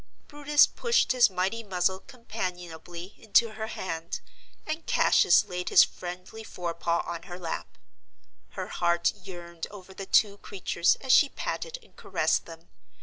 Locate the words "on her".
7.05-7.37